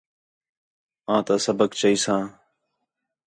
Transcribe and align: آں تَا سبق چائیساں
آں 1.13 1.21
تَا 1.27 1.35
سبق 1.45 1.69
چائیساں 1.79 2.23